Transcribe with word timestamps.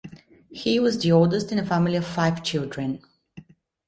He 0.49 0.79
was 0.79 0.97
the 0.97 1.11
oldest 1.11 1.51
in 1.51 1.59
a 1.59 1.63
family 1.63 1.95
of 1.95 2.07
five 2.07 2.41
children. 2.41 3.03